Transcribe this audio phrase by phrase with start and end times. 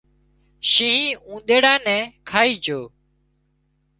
[0.71, 2.01] شينهن اونۮيڙا نين
[2.31, 2.81] کائي جھو